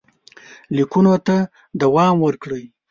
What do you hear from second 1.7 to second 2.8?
دوام ورکړئ.